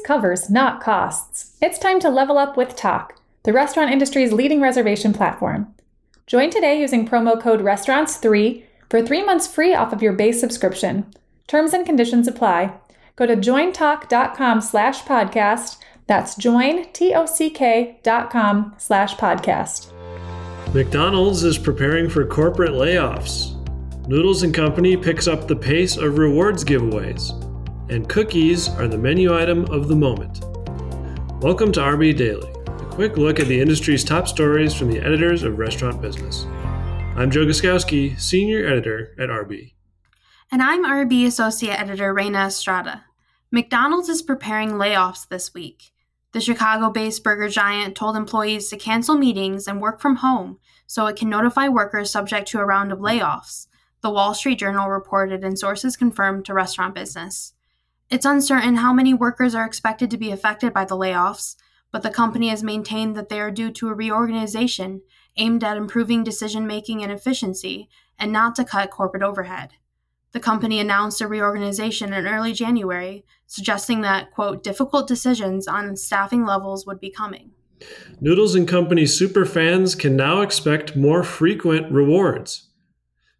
Covers, 0.00 0.50
not 0.50 0.82
costs. 0.82 1.56
It's 1.60 1.78
time 1.78 2.00
to 2.00 2.08
level 2.08 2.38
up 2.38 2.56
with 2.56 2.76
Tock, 2.76 3.18
the 3.44 3.52
restaurant 3.52 3.92
industry's 3.92 4.32
leading 4.32 4.60
reservation 4.60 5.12
platform. 5.12 5.74
Join 6.26 6.50
today 6.50 6.80
using 6.80 7.06
promo 7.08 7.40
code 7.40 7.60
RESTAURANTS3 7.60 8.62
for 8.88 9.02
three 9.02 9.24
months 9.24 9.46
free 9.46 9.74
off 9.74 9.92
of 9.92 10.02
your 10.02 10.12
base 10.12 10.40
subscription. 10.40 11.06
Terms 11.46 11.72
and 11.72 11.84
conditions 11.84 12.28
apply. 12.28 12.72
Go 13.16 13.26
to 13.26 13.36
jointock.com 13.36 14.60
slash 14.60 15.02
podcast. 15.02 15.78
That's 16.06 16.34
join, 16.36 16.90
T-O-C-K 16.92 17.98
dot 18.02 18.30
com 18.30 18.74
slash 18.78 19.16
podcast. 19.16 19.92
McDonald's 20.74 21.42
is 21.42 21.58
preparing 21.58 22.08
for 22.08 22.24
corporate 22.24 22.72
layoffs. 22.72 23.56
Noodles 24.08 24.44
& 24.50 24.52
Company 24.52 24.96
picks 24.96 25.28
up 25.28 25.46
the 25.46 25.56
pace 25.56 25.96
of 25.96 26.18
rewards 26.18 26.64
giveaways. 26.64 27.49
And 27.90 28.08
cookies 28.08 28.68
are 28.68 28.86
the 28.86 28.96
menu 28.96 29.36
item 29.36 29.64
of 29.64 29.88
the 29.88 29.96
moment. 29.96 30.44
Welcome 31.42 31.72
to 31.72 31.80
RB 31.80 32.16
Daily, 32.16 32.48
a 32.48 32.86
quick 32.88 33.16
look 33.16 33.40
at 33.40 33.48
the 33.48 33.60
industry's 33.60 34.04
top 34.04 34.28
stories 34.28 34.72
from 34.72 34.92
the 34.92 35.00
editors 35.00 35.42
of 35.42 35.58
Restaurant 35.58 36.00
Business. 36.00 36.44
I'm 37.16 37.32
Joe 37.32 37.44
Guszkowski, 37.44 38.16
Senior 38.16 38.64
Editor 38.64 39.16
at 39.18 39.28
RB. 39.28 39.72
And 40.52 40.62
I'm 40.62 40.86
RB 40.86 41.26
Associate 41.26 41.80
Editor 41.80 42.14
Reyna 42.14 42.46
Estrada. 42.46 43.06
McDonald's 43.50 44.08
is 44.08 44.22
preparing 44.22 44.74
layoffs 44.74 45.26
this 45.26 45.52
week. 45.52 45.90
The 46.30 46.40
Chicago 46.40 46.90
based 46.90 47.24
burger 47.24 47.48
giant 47.48 47.96
told 47.96 48.16
employees 48.16 48.68
to 48.68 48.76
cancel 48.76 49.18
meetings 49.18 49.66
and 49.66 49.80
work 49.80 50.00
from 50.00 50.16
home 50.16 50.60
so 50.86 51.06
it 51.06 51.16
can 51.16 51.28
notify 51.28 51.66
workers 51.66 52.12
subject 52.12 52.46
to 52.50 52.60
a 52.60 52.64
round 52.64 52.92
of 52.92 53.00
layoffs, 53.00 53.66
the 54.00 54.10
Wall 54.10 54.32
Street 54.32 54.60
Journal 54.60 54.88
reported 54.88 55.42
and 55.42 55.58
sources 55.58 55.96
confirmed 55.96 56.44
to 56.44 56.54
restaurant 56.54 56.94
business. 56.94 57.52
It's 58.10 58.26
uncertain 58.26 58.76
how 58.76 58.92
many 58.92 59.14
workers 59.14 59.54
are 59.54 59.64
expected 59.64 60.10
to 60.10 60.18
be 60.18 60.32
affected 60.32 60.74
by 60.74 60.84
the 60.84 60.96
layoffs, 60.96 61.54
but 61.92 62.02
the 62.02 62.10
company 62.10 62.48
has 62.48 62.60
maintained 62.60 63.16
that 63.16 63.28
they 63.28 63.40
are 63.40 63.52
due 63.52 63.70
to 63.70 63.88
a 63.88 63.94
reorganization 63.94 65.02
aimed 65.36 65.62
at 65.62 65.76
improving 65.76 66.24
decision 66.24 66.66
making 66.66 67.04
and 67.04 67.12
efficiency 67.12 67.88
and 68.18 68.32
not 68.32 68.56
to 68.56 68.64
cut 68.64 68.90
corporate 68.90 69.22
overhead. 69.22 69.74
The 70.32 70.40
company 70.40 70.80
announced 70.80 71.20
a 71.20 71.28
reorganization 71.28 72.12
in 72.12 72.26
early 72.26 72.52
January, 72.52 73.24
suggesting 73.46 74.00
that, 74.00 74.32
quote, 74.32 74.64
difficult 74.64 75.06
decisions 75.06 75.68
on 75.68 75.96
staffing 75.96 76.44
levels 76.44 76.84
would 76.86 76.98
be 76.98 77.10
coming. 77.10 77.52
Noodles 78.20 78.56
and 78.56 78.66
Company 78.66 79.04
superfans 79.04 79.96
can 79.96 80.16
now 80.16 80.40
expect 80.40 80.96
more 80.96 81.22
frequent 81.22 81.90
rewards. 81.92 82.70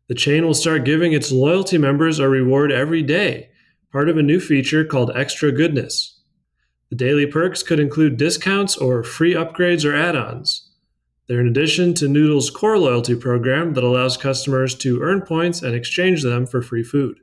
The 0.09 0.15
chain 0.15 0.47
will 0.47 0.55
start 0.55 0.85
giving 0.85 1.13
its 1.13 1.33
loyalty 1.33 1.77
members 1.77 2.21
a 2.21 2.29
reward 2.29 2.71
every 2.73 3.03
day, 3.03 3.51
part 3.93 4.09
of 4.09 4.17
a 4.17 4.23
new 4.23 4.41
feature 4.41 4.85
called 4.85 5.11
Extra 5.15 5.53
Goodness. 5.53 6.21
The 6.91 6.97
daily 6.97 7.27
perks 7.27 7.63
could 7.63 7.79
include 7.79 8.17
discounts 8.17 8.77
or 8.77 9.03
free 9.03 9.35
upgrades 9.35 9.85
or 9.85 9.95
add 9.95 10.17
ons. 10.17 10.69
They're 11.29 11.41
in 11.41 11.47
addition 11.47 11.95
to 11.95 12.09
Noodle's 12.09 12.51
core 12.51 12.79
loyalty 12.79 13.15
program 13.15 13.75
that 13.75 13.85
allows 13.85 14.17
customers 14.17 14.75
to 14.77 15.01
earn 15.01 15.23
points 15.23 15.63
and 15.63 15.75
exchange 15.75 16.25
them 16.25 16.47
for 16.47 16.61
free 16.61 16.83
food. 16.83 17.21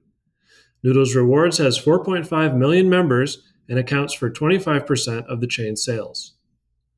Noodles 0.83 1.15
Rewards 1.15 1.57
has 1.57 1.77
4.5 1.77 2.55
million 2.55 2.89
members 2.89 3.43
and 3.67 3.77
accounts 3.77 4.13
for 4.13 4.29
25% 4.29 5.25
of 5.25 5.41
the 5.41 5.47
chain's 5.47 5.83
sales. 5.83 6.35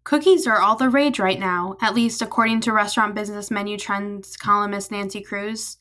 Cookies 0.03 0.45
are 0.45 0.59
all 0.59 0.75
the 0.75 0.89
rage 0.89 1.19
right 1.19 1.39
now, 1.39 1.77
at 1.81 1.95
least 1.95 2.21
according 2.21 2.61
to 2.61 2.73
restaurant 2.73 3.15
business 3.15 3.49
menu 3.49 3.77
trends 3.77 4.37
columnist 4.37 4.91
Nancy 4.91 5.21
Kruse. 5.21 5.77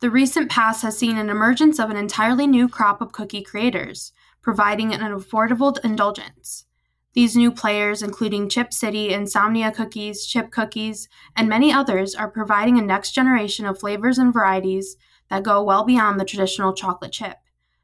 The 0.00 0.10
recent 0.10 0.50
past 0.50 0.80
has 0.80 0.96
seen 0.96 1.18
an 1.18 1.28
emergence 1.28 1.78
of 1.78 1.90
an 1.90 1.96
entirely 1.98 2.46
new 2.46 2.70
crop 2.70 3.02
of 3.02 3.12
cookie 3.12 3.42
creators, 3.42 4.12
providing 4.40 4.94
an 4.94 5.00
affordable 5.02 5.76
indulgence. 5.84 6.64
These 7.12 7.36
new 7.36 7.50
players, 7.50 8.02
including 8.02 8.48
Chip 8.48 8.72
City, 8.72 9.12
Insomnia 9.12 9.70
Cookies, 9.70 10.24
Chip 10.24 10.50
Cookies, 10.50 11.10
and 11.36 11.50
many 11.50 11.70
others, 11.70 12.14
are 12.14 12.30
providing 12.30 12.78
a 12.78 12.82
next 12.82 13.10
generation 13.12 13.66
of 13.66 13.78
flavors 13.78 14.16
and 14.16 14.32
varieties 14.32 14.96
that 15.28 15.42
go 15.42 15.62
well 15.62 15.84
beyond 15.84 16.18
the 16.18 16.24
traditional 16.24 16.72
chocolate 16.72 17.12
chip, 17.12 17.36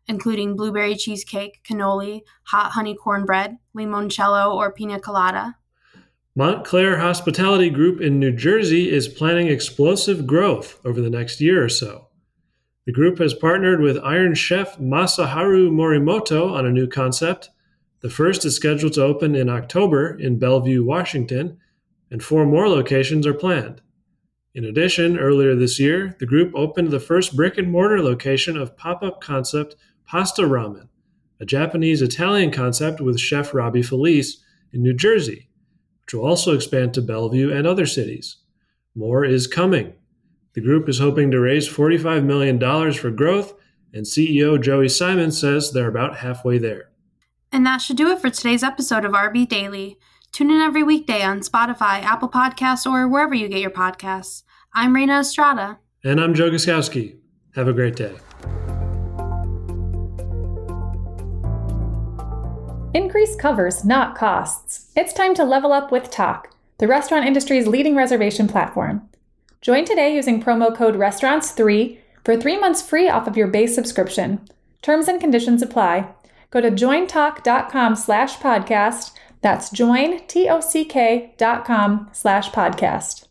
including 0.06 0.56
blueberry 0.56 0.96
cheesecake, 0.96 1.60
cannoli, 1.68 2.22
hot 2.44 2.70
honey 2.70 2.94
cornbread, 2.96 3.58
limoncello, 3.76 4.54
or 4.54 4.72
pina 4.72 4.98
colada. 4.98 5.56
Montclair 6.34 6.98
Hospitality 6.98 7.68
Group 7.68 8.00
in 8.00 8.18
New 8.18 8.32
Jersey 8.32 8.90
is 8.90 9.06
planning 9.06 9.48
explosive 9.48 10.26
growth 10.26 10.80
over 10.82 11.02
the 11.02 11.10
next 11.10 11.42
year 11.42 11.62
or 11.62 11.68
so. 11.68 12.05
The 12.86 12.92
group 12.92 13.18
has 13.18 13.34
partnered 13.34 13.80
with 13.80 13.98
Iron 14.02 14.34
Chef 14.34 14.78
Masaharu 14.78 15.70
Morimoto 15.70 16.52
on 16.52 16.64
a 16.64 16.72
new 16.72 16.86
concept 16.86 17.50
the 18.06 18.10
first 18.10 18.44
is 18.44 18.54
scheduled 18.54 18.92
to 18.92 19.02
open 19.02 19.34
in 19.34 19.48
October 19.48 20.16
in 20.16 20.38
Bellevue, 20.38 20.84
Washington, 20.84 21.58
and 22.08 22.22
four 22.22 22.46
more 22.46 22.68
locations 22.68 23.26
are 23.26 23.34
planned. 23.34 23.80
In 24.54 24.64
addition, 24.64 25.18
earlier 25.18 25.56
this 25.56 25.80
year, 25.80 26.14
the 26.20 26.26
group 26.26 26.52
opened 26.54 26.90
the 26.90 27.00
first 27.00 27.34
brick 27.34 27.58
and 27.58 27.68
mortar 27.68 28.00
location 28.00 28.56
of 28.56 28.76
pop 28.76 29.02
up 29.02 29.20
concept 29.20 29.74
Pasta 30.04 30.42
Ramen, 30.42 30.88
a 31.40 31.44
Japanese 31.44 32.00
Italian 32.00 32.52
concept 32.52 33.00
with 33.00 33.18
chef 33.18 33.52
Robbie 33.52 33.82
Felice 33.82 34.40
in 34.72 34.82
New 34.82 34.94
Jersey, 34.94 35.48
which 36.04 36.14
will 36.14 36.24
also 36.24 36.54
expand 36.54 36.94
to 36.94 37.02
Bellevue 37.02 37.50
and 37.50 37.66
other 37.66 37.86
cities. 37.86 38.36
More 38.94 39.24
is 39.24 39.48
coming. 39.48 39.94
The 40.56 40.62
group 40.62 40.88
is 40.88 41.00
hoping 41.00 41.30
to 41.32 41.38
raise 41.38 41.68
$45 41.68 42.24
million 42.24 42.58
for 42.94 43.10
growth, 43.10 43.52
and 43.92 44.06
CEO 44.06 44.58
Joey 44.58 44.88
Simon 44.88 45.30
says 45.30 45.70
they're 45.70 45.86
about 45.86 46.16
halfway 46.16 46.56
there. 46.56 46.88
And 47.52 47.66
that 47.66 47.82
should 47.82 47.98
do 47.98 48.08
it 48.08 48.22
for 48.22 48.30
today's 48.30 48.62
episode 48.62 49.04
of 49.04 49.12
RB 49.12 49.46
Daily. 49.46 49.98
Tune 50.32 50.50
in 50.50 50.62
every 50.62 50.82
weekday 50.82 51.22
on 51.22 51.40
Spotify, 51.40 52.02
Apple 52.02 52.30
Podcasts, 52.30 52.90
or 52.90 53.06
wherever 53.06 53.34
you 53.34 53.48
get 53.48 53.60
your 53.60 53.70
podcasts. 53.70 54.44
I'm 54.72 54.94
Reyna 54.94 55.20
Estrada. 55.20 55.78
And 56.02 56.18
I'm 56.18 56.32
Joe 56.32 56.48
Guszkowski. 56.48 57.18
Have 57.54 57.68
a 57.68 57.74
great 57.74 57.96
day. 57.96 58.16
Increase 62.94 63.36
covers, 63.36 63.84
not 63.84 64.16
costs. 64.16 64.90
It's 64.96 65.12
time 65.12 65.34
to 65.34 65.44
level 65.44 65.74
up 65.74 65.92
with 65.92 66.10
Tock, 66.10 66.48
the 66.78 66.88
restaurant 66.88 67.26
industry's 67.26 67.66
leading 67.66 67.94
reservation 67.94 68.48
platform. 68.48 69.06
Join 69.66 69.84
today 69.84 70.14
using 70.14 70.40
promo 70.40 70.72
code 70.72 70.94
RESTAURANTS3 70.94 71.98
for 72.24 72.36
three 72.36 72.56
months 72.56 72.88
free 72.88 73.08
off 73.08 73.26
of 73.26 73.36
your 73.36 73.48
base 73.48 73.74
subscription. 73.74 74.46
Terms 74.80 75.08
and 75.08 75.20
conditions 75.20 75.60
apply. 75.60 76.08
Go 76.52 76.60
to 76.60 76.70
jointock.com 76.70 77.96
slash 77.96 78.36
podcast. 78.36 79.10
That's 79.40 79.70
join, 79.70 80.24
T-O-C-K 80.28 81.34
dot 81.36 81.64
com 81.64 82.08
slash 82.12 82.52
podcast. 82.52 83.25